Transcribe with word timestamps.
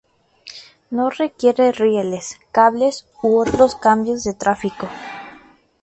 No 0.89 1.05
requiere 1.15 1.67
rieles, 1.73 2.39
cables 2.51 3.05
u 3.21 3.37
otros 3.39 3.75
cambios 3.75 4.23
de 4.23 4.33
tráfico. 4.33 4.89